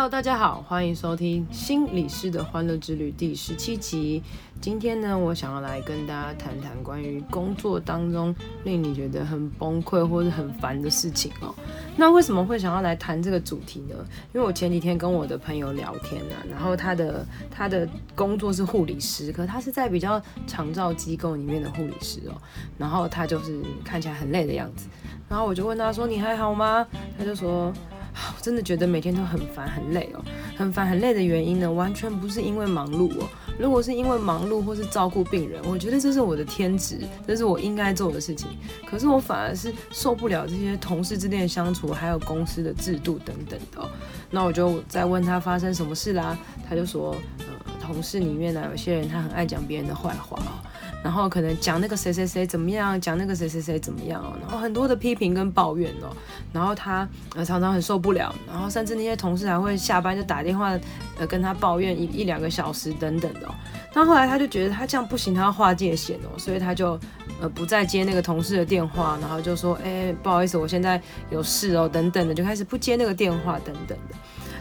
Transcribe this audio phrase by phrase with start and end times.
[0.00, 4.22] Hello，大家好，欢迎收听心理师的欢乐之旅第十七集。
[4.58, 11.54] 今天呢，我想要来跟大家谈谈关于工作当中令你觉得很崩溃或者很烦的事情哦。
[11.98, 13.94] 那为什么会想要来谈这个主题呢？
[14.32, 22.32] 因为我前几天跟我的朋友聊天啊，然后他的他的工作是护理师，可他是在比较长照机构里面的护理师哦。
[22.78, 24.88] 然后他就是看起来很累的样子，
[25.28, 26.86] 然后我就问他说：“你还好吗？”
[27.18, 27.70] 他就说。
[28.14, 30.24] 我真的觉得每天都很烦很累哦，
[30.56, 33.28] 很烦很累的原因呢，完全不是因为忙碌哦。
[33.58, 38.48] 如果是因为忙碌或是照顾病人，我觉得这是我的天职，这是我应该做的事情。
[38.86, 43.88] 可是我反而是受不了这些同事之间的相处，还有公司的制度等等的哦。
[44.30, 46.36] 那我就再问他发生什么事啦，
[46.68, 47.44] 他就说，呃，
[47.80, 50.38] 同事里面呢，有些人他很爱讲别人的坏话。
[51.02, 56.14] 然后可能讲那个谁谁谁怎么样，讲那个谁谁谁怎么样，然后很多的批评跟抱怨哦，
[56.52, 60.78] 然后他呃常常很受不了，然后甚至那些同事还会下班就打电话
[61.18, 63.54] 呃跟他抱怨一一两个小时等等的哦。
[63.92, 66.98] 但后来他就觉得他这样不行，他要划界线哦，所以他就
[67.40, 74.14] 呃不再接那个同事的电话，然后就说哎不好意思，我现在有事哦等等的，就开始不接那个电话等等的。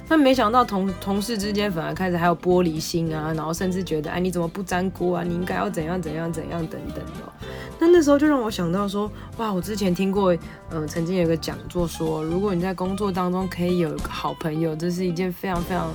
[0.09, 5.23] 但没想到同同事之间反而开始还有玻璃心啊，然后甚至觉得哎你怎么不粘锅啊？
[5.23, 7.47] 你应该要怎样怎样怎样等等的。
[7.79, 10.35] 那那时候就让我想到说，哇，我之前听过，
[10.71, 15.93] 呃，曾经有个讲座说，如果你在工作当中可以有一个好朋友，这是一件非常非常。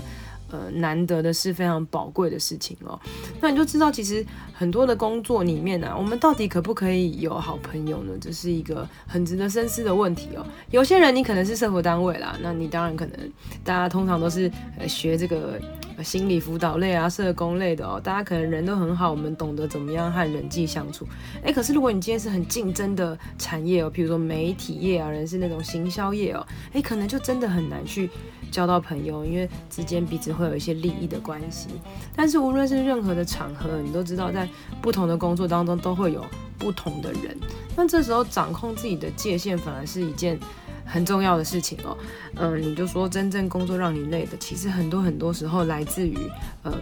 [0.51, 3.01] 呃，难得的是非常宝贵的事情哦。
[3.41, 4.25] 那你就知道，其实
[4.56, 8.12] 很多的工作里面呢、我们到底可不可以有好朋友呢？
[8.20, 10.47] 这是一个很值得深思的问题哦。
[10.70, 13.19] 有些人你可能是社福单位啦，那你当然可能，
[13.64, 15.60] 大家通常都是呃学这个
[16.05, 18.00] 心理辅导类啊、社工类的哦。
[18.02, 21.04] 大家可能人都很好，我们懂得怎么样和人际相处。
[21.43, 28.09] 哎，可是如果你今天是很竞争的产业哦，譬如说媒体业啊，人是那种行销业哦，哎，可能就真的很难去
[28.53, 31.69] 交到朋友，因为之间彼此会有一些利益的关系。
[32.14, 34.44] 但是无论是任何的场合，你都知道，在
[34.81, 36.25] 不同的工作当中都会有
[36.59, 37.37] 不同的人。
[37.77, 40.38] 那这时候掌控自己的界限，反而是一件
[40.84, 41.97] 很重要的事情哦。
[42.37, 46.16] 嗯，你就说真正工作让你累的，其实很多很多时候来自于
[46.65, 46.72] 嗯，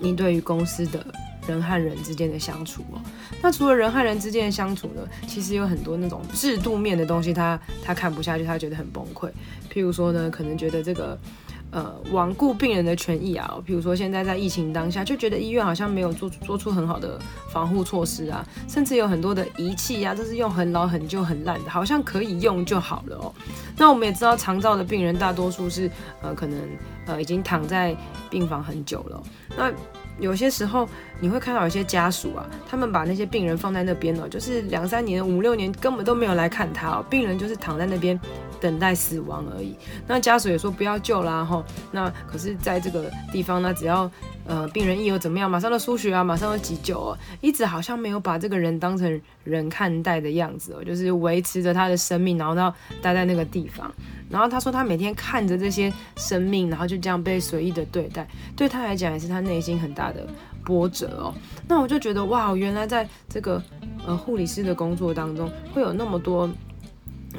[0.00, 1.04] 你对于公司的。
[1.46, 3.00] 人和人之间的相处哦，
[3.42, 9.28] 那除了人和人之间的相处呢，其实有很多那种制度面的东西他，他他看不下去，他觉得很崩溃。
[9.72, 11.18] 譬如说呢，可能觉得这个
[11.70, 17.18] 呃罔顾病人的权益啊，比如说现在在疫情当下，就觉得医院好像没有做做出很好的
[17.52, 23.32] 防护措施啊，甚至有很多的仪器啊，都是用很老很旧很烂的，好像可以用就好了哦。
[23.76, 25.90] 那我们也知道，长照的病人大多数是
[26.22, 26.58] 呃可能
[27.06, 27.96] 呃已经躺在
[28.28, 29.22] 病房很久了，
[29.56, 29.72] 那。
[30.20, 30.88] 有些时候
[31.18, 38.18] 你会看到有些家属啊，他们把那些病人放在那边哦，就是两三年、五六年根本都没有来看他哦，病人就是躺在那边
[38.60, 39.74] 等待死亡而已。
[40.06, 44.10] 那家属也说不要救啦吼，那可是在这个地方呢，只要
[44.50, 53.90] 呃病人一有怎么样，马上都输血啊，马上都急救哦，一直好像没有把这个人当成人看待的样子哦，就是维持着他的生命，然后他待在那个地方。
[54.28, 60.26] 然后他说，他每天看着这些生命，然后就这样被随意的对待，对他来讲也是他内心很大的
[60.64, 61.34] 波折哦。
[61.68, 63.62] 那我就觉得哇，原来在这个
[64.06, 66.48] 呃护理师的工作当中，会有那么多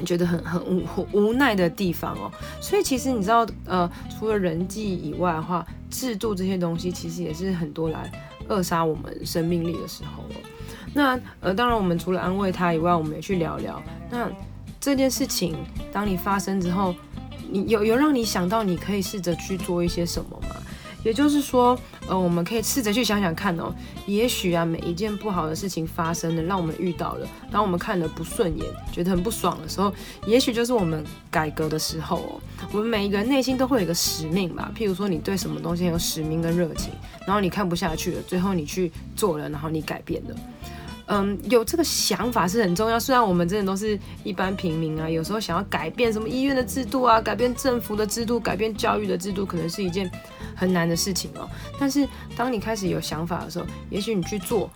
[0.06, 2.32] 觉得很很无无奈的地方哦。
[2.60, 8.12] 所以其实你知道，呃，除了人际以外的话，制度这些东西其实也是很多来
[8.48, 10.42] 扼杀我们生命力的时候哦。
[10.94, 13.80] 那呃，当然我们除了安慰他以外，我们也去聊聊
[14.10, 14.32] 那。
[14.84, 15.56] 这件事情，
[15.92, 16.96] 当你发生之后，
[17.52, 20.56] 你有有让你想到你可以试着去做一些什么吗？
[21.04, 23.74] 也就是说，呃，我们可以试着去想想看哦，
[24.06, 29.94] 也许啊，每一件不好的事情发生了，让我们遇到了，当我们看了不顺眼，觉得很不爽的时候，
[30.28, 32.42] 也许就是我们改革的时候哦。
[32.72, 36.92] 我们每一个人内心都会有一个使命吧，譬如说你对什么东西有使命跟热情，
[37.26, 40.36] 然后你看不下去了，最后你去做了，然后你改变了。
[41.14, 42.98] 嗯，有这个想法是很重要。
[42.98, 50.10] 虽然我们真的都是一般平民啊，有时候想要改变什么医院的制度啊，改变政府的制度，改变教育的制度，可能是一件
[50.56, 51.50] 很难的事情哦。
[51.78, 54.72] 但是当你开始有想法的时候，也许你去做，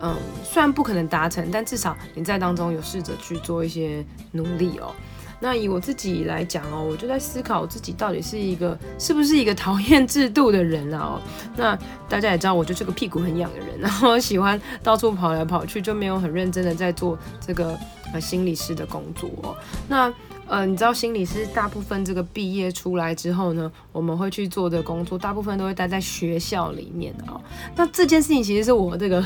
[0.00, 4.92] 嗯，虽然不可能达成，但至少你在当中有试着去做一些努力哦。
[5.38, 10.98] 那以我自己来讲哦，我就在思考我自己到底是一个是不是一个讨厌制度的人啊？
[10.98, 11.20] 哦，
[11.56, 11.78] 那
[12.08, 17.78] 大家也知道，我就是个屁股很痒的人，然后喜欢到处跑来跑去，就没有很认真的在做这个
[18.12, 19.54] 呃心理师的工作哦。
[19.88, 20.12] 那
[20.48, 27.40] 呃，你知道心理师大部分这个毕业出来之后呢，我们会去做的工作，大部分都会待在学校里面啊、哦。
[27.74, 29.24] 那这件事情其实是我这个。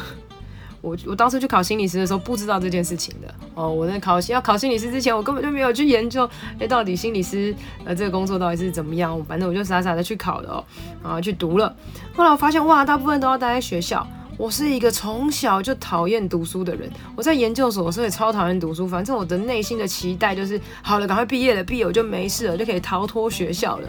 [0.80, 6.28] 我我当时去考心理师的时候不知道这件事情的哦，我在考要考心理师之前，我根本就没有去研究，
[6.58, 7.54] 哎，到底心理师
[7.84, 9.22] 呃这个工作到底是怎么样？
[9.24, 10.64] 反正我就傻傻的去考了哦，
[11.02, 11.74] 然后去读了。
[12.14, 14.06] 后来我发现哇，大部分都要待在学校。
[14.38, 18.88] 我是一个从小就讨厌读书的人，我在研究所的时候也超讨厌读书。
[18.88, 23.88] 反正我的内心的期待就是，好了，赶快毕业了，毕业我就没事了，就可以逃脱学校了。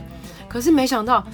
[0.49, 1.25] 可是没想到。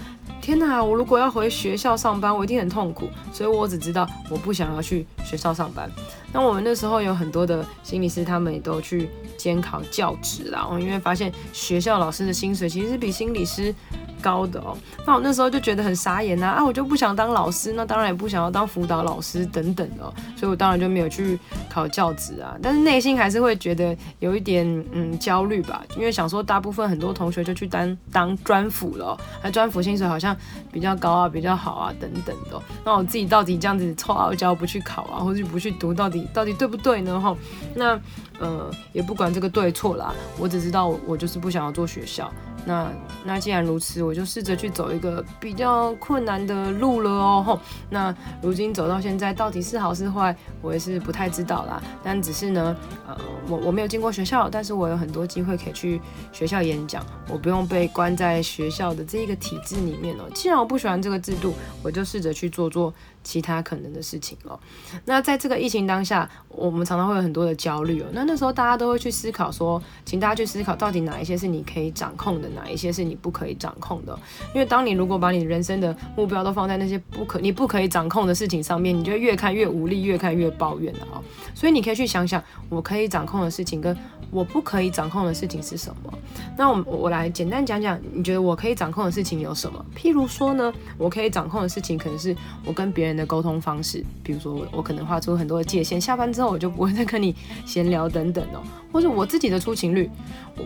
[0.47, 0.81] 天呐！
[0.81, 3.09] 我如果要回学校上班，我一定很痛苦。
[3.33, 5.91] 所以我只知道我不想要去学校上班。
[6.31, 10.65] 那我们那时候有很多的心理师，他们也都去监考教职啦。
[10.79, 13.75] 因为发现学校老师的薪水其实比心理师
[14.21, 20.03] 高的哦，那我那时候就觉得很傻眼呐啊，啊，我就不想当老师，那当然也不想要当辅导老师等等的，
[20.35, 30.35] 所以我当然就没有去考教职啊，但是内心还是会觉得有一点嗯焦虑吧，因为想说大部分很多同学就去当当专辅了，还专辅薪水好像
[30.71, 37.19] 比较高啊，比较好啊等等的，那我自己到底这样子臭傲娇不去考啊，或者不去读，到底到底对不对呢？
[37.19, 37.35] 哈，
[37.75, 37.99] 那
[38.39, 42.31] 呃也不管这个对错啦，我只知道我，就是不想要做学校。
[42.65, 42.91] 那
[43.23, 47.43] 那既然如此，我就试着去走一个比较困难的路了哦。
[47.45, 51.81] 吼，那如今走到现在，到底是好是坏，我也是不太知道啦。
[52.03, 52.75] 但只是呢，
[53.07, 53.17] 呃，
[53.47, 56.01] 我我没有进过学校，但是我有很多机会可以去
[56.33, 60.23] 学校演讲，我不用被关在学校的这一个体制里面哦。
[60.33, 62.93] 既然我不喜欢这个制度，我就试着去做做。
[63.27, 64.57] 其他可能的事情了。
[65.03, 68.05] 那在这个疫情当下，我们常常会有很多的焦虑哦。
[68.13, 74.17] 那那时候大家都会去思考说，请大家去思考，到底哪一些是你可以掌控的，哪一些是你不可以掌控的。
[74.53, 81.21] 因为当你如果把你人生的目标都放在那些不可你不可以掌控的事情上面，你就越看越无力，越看越抱怨了哦。
[81.53, 83.95] 所以你可以去想想，我可以掌控的事情跟
[84.31, 86.13] 我不可以掌控的事情是什么。
[86.57, 89.85] 那我我来简单讲讲，你觉得我可以掌控的事情有什么？
[89.95, 97.35] 譬如说呢，我可以掌控的事情可能是我跟别人的沟通方式，比如说我可能画出很多的界限，下班之后我就不会再跟你
[97.65, 98.61] 闲聊等等哦，
[98.91, 100.09] 或者我自己的出勤率，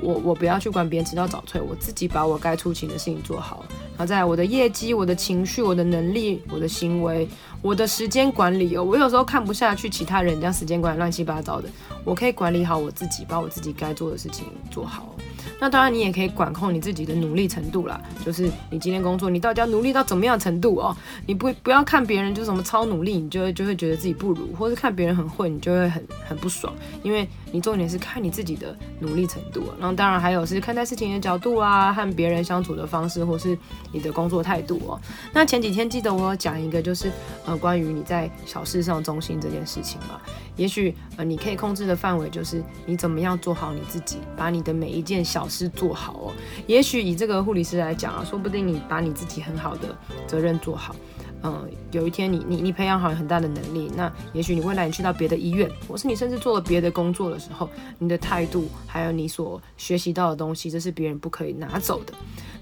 [0.02, 3.64] 我我不要去管别人迟到早退，我自己把我该出勤的事情做好，
[3.98, 7.28] 然后在我的业绩、我的情绪、我的能力、我的行为、
[7.62, 11.70] 我的时间管理哦，我有时候看不下去其他人这样时间管理乱七八糟的，
[12.04, 15.16] 我可以管理好我自己，把我自己该做的事情做好。
[15.62, 18.02] 那当然，你也可以管控你自己的努力程度啦。
[18.26, 20.98] 就是你今天工作，你到底要努力到怎么样程度哦？
[21.28, 26.74] 你不不要看别人就什么超努力，你就会就会觉得自己不如，或是看别人很混，你就会很很不爽。
[27.04, 29.64] 因为你重点是看你自己的努力程度。
[29.80, 33.56] 然后当然还有是看待事情的角度啊，和别人相处的方式，或是
[33.92, 35.00] 你的工作态度哦。
[35.32, 37.12] 那前几天记得我有讲一个，就是
[37.46, 40.20] 呃关于你在小事上忠心这件事情嘛。
[40.56, 46.34] 也许呃你可以控制的范围就是你怎么样做好你自己，把你的每一件小事做好哦。
[46.68, 50.96] 也许以这个护理师来讲啊，说不定你把你自己很好的责任做好，
[51.44, 62.14] 嗯、有一天你你你培养好很大的能力，那也许你未来你去到别的医院，或是你甚至做了别的工作的时候，你的态度还有你所学习到的东西，这是别人不可以拿走的。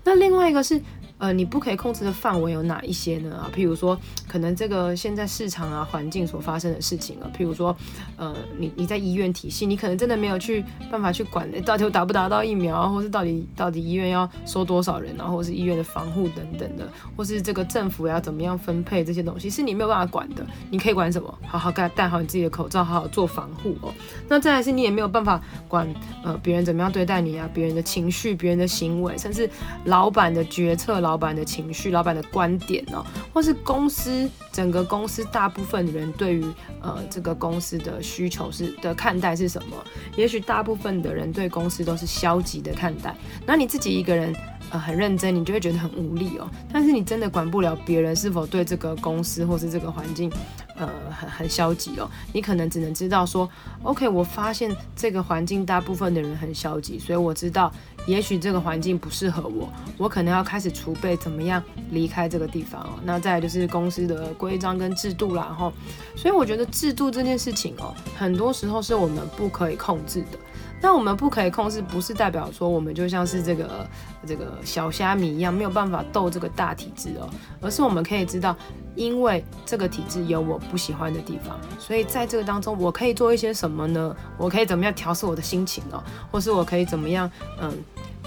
[0.04, 0.82] 那另外一个是。
[1.20, 3.36] 呃，你不可以控制的范围有哪一些呢？
[3.36, 7.76] 啊，譬如说，可能这个现在市场啊环境所发生的事情啊，譬如说，
[8.16, 20.46] 呃，你你在医院体系，你可能真的没有去办法去管，到底打不打到疫苗，或是到底到底医院要收多少人啊，或是医院的防护等等的，或是这个政府要怎么样分配这些东西，是你没有办法管的。
[20.72, 21.38] 你可以管什么？
[21.46, 23.94] 好好盖戴好你自己的口罩，好好做防护哦。
[24.30, 25.86] 那再来是，你也没有办法管
[26.24, 29.50] 呃别人怎么样对待你啊，别人的情绪、别人的行为，甚至
[29.84, 31.02] 老板的决策。
[31.09, 36.46] 老老板的情绪、老板的观点哦，或是公司整个公司大部分人对于
[36.84, 39.76] 呃这个公司的需求是的看待是什么？
[40.16, 44.36] 也许大部分的人对公司都是消极的看待，那你自己一个人
[44.70, 46.48] 呃很认真，你就会觉得很无力哦。
[46.72, 50.32] 但是你真的管不了别人是否对这个公司或是这个环境。
[50.80, 52.10] 呃，很很消极哦。
[52.34, 53.48] 你可能只能知道说
[53.84, 57.72] ，OK，我发现这个环境大部分的人很消极，所以我知道，
[58.08, 62.92] 也许这个环境不适合我，我可能要开始储备怎么样离开这个地方哦。
[63.04, 65.72] 那再来就是公司的规章跟制度啦，然后，
[66.16, 70.40] 所以我觉得制度这件事情哦，很多时候是我们不可以控制的。
[70.82, 73.88] 那我们不可以控制，不是代表说我们就像是这个
[74.26, 77.30] 这个小虾米一样，没有办法斗这个大体质哦，
[77.62, 78.56] 而是我们可以知道，
[78.96, 84.16] 因为这个体质有我不喜欢的地方，所以在这个当中，我可以做一些什么呢？
[84.38, 87.30] 我可以怎么样调试我的心情哦，或是我可以怎么样，
[87.62, 87.72] 嗯。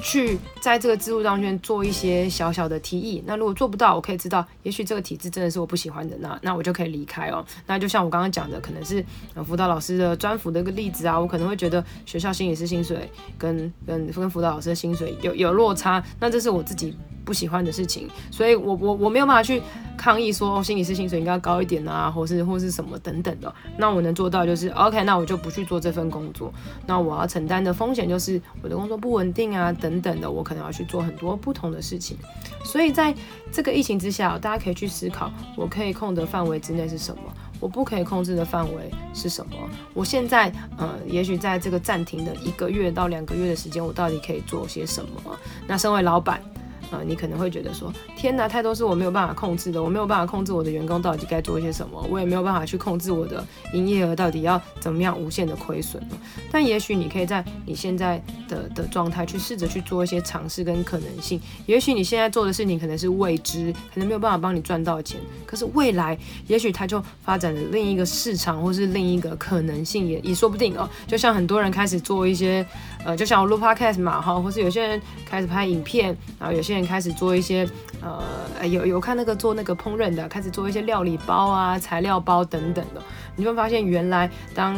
[0.00, 3.22] 去在这个制度当中做一些小小的提议。
[3.26, 7.44] 那如果做不到，我可以知道，也许这个体制真的是我不喜欢的，那那我就可以离开哦。
[7.66, 9.04] 那就像我刚刚讲的，可能是
[9.44, 19.62] 辅导老师的专辅的一个例子啊，我可能会觉得学校心理师薪水跟跟跟辅导老师的薪水有有落差，那这是我自己不喜欢的事情，所以我我我没有办法去
[19.96, 23.52] 抗议说，心理师薪水应该要高一点啊，或是或是什么等等的。
[23.76, 26.52] 那我能做到就是 OK，那我就不去做这份工作。
[26.86, 32.16] 那我要承担的风险就是我的工作不稳定啊，等等的，我可能要去做很多不同的事情。
[32.64, 33.14] 所以在
[33.50, 37.22] 这个疫情之下，大家可以去思考，我可以控的范围之内是什么，
[37.60, 39.52] 我不可以控制的范围是什么。
[39.94, 45.38] 我现在呃，也许在这个暂停的一个月到两个月的时间，我到底可以做些什么？
[45.66, 46.42] 那身为老板。
[46.92, 56.02] 呃，你可能会觉得说，天哪，太多是我没有办法控制的，我没有办法控制我的员工到底该做一些什么，我也没有办法去控制我的营业额到底要怎么样无限的亏损。
[56.50, 61.40] 但也许你可以在你现在的的状态去试着去做一些尝试跟可能性。
[61.64, 70.86] 也许你现在做的事情可能是未知，可能没有办法帮你赚到钱，可是未来也许它就发展了另一个市场或是另一个可能性也也说不定哦。
[71.06, 72.66] 就像很多人开始做一些，
[73.04, 76.82] 呃，就像我录 podcast 嘛，哈，或是有些人开始拍影片，然后有些人。
[76.82, 77.66] 开始做一些
[78.02, 83.00] 呃，有有看那个做那个烹饪的，开始做一些料理包啊、材料包等等的，
[83.36, 84.76] 你会发现原来当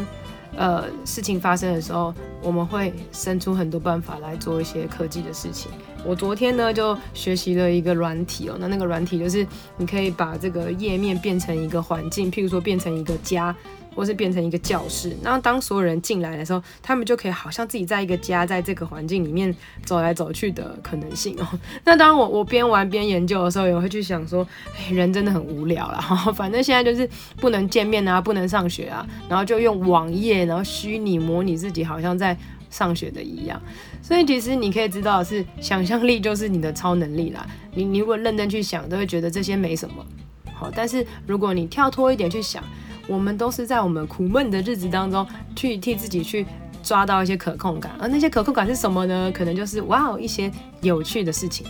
[0.55, 5.71] 呃事情发生的时候，我们会生出很多办法来做一些科技的事情。
[6.05, 13.53] 我昨天呢就学习了一个软体哦，那那个软体就是你可以把这个页面变成一个环境，譬如说变成一个家。
[13.95, 21.47] 或是变成一个教室，然后当所有人进来的时候，他们就可以好像自己在一个家，在这个环境里面走来走去的可能性哦。
[21.85, 24.45] 那当我我边玩边研究的时候，也会去想说，
[24.77, 25.99] 哎，人真的很无聊啦。
[26.35, 32.37] 反正现在就是不能见面啊，不能上学啊，然后就用网页，然后虚拟模拟自己好像在
[32.69, 33.61] 上学的一样。
[34.01, 37.47] 所以其实你可以知道的是，想象力就是你的超能力啦。
[37.73, 40.05] 你你如果认真去想，都会觉得这些没什么。
[40.53, 42.61] 好，但是如果你跳脱一点去想。
[43.07, 46.45] 我们都是在我们苦闷的日子当中，去替自己去
[46.83, 49.31] 抓到一些可控感，而那些可控感是什么呢？
[49.33, 51.65] 可能就是哇，一些有趣的事情。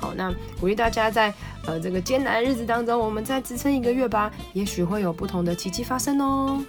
[0.00, 1.32] 好，那鼓励大家在
[1.66, 6.62] 呃这个艰难日子当中，我们再支撑一个月吧，也许会有不同的奇迹发生哦。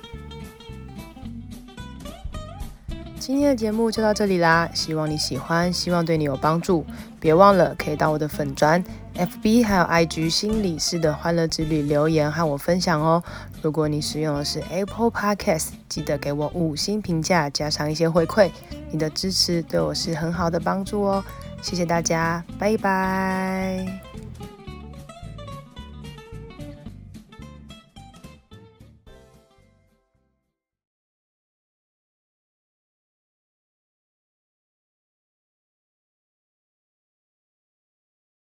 [3.19, 6.83] 今天的节目就到这里啦，希望你喜欢，希望对你有帮助。
[7.19, 8.81] 别忘了可以到我的粉专
[9.13, 13.21] FB 还有 IG 心理师的欢乐之旅留言和我分享哦。
[13.61, 18.49] 如果你使用的是 Apple Podcast，记得给我五星评价，加上一些回馈，
[18.91, 21.23] 你的支持对我是很好的帮助哦。
[21.61, 24.28] 谢谢大家，拜拜。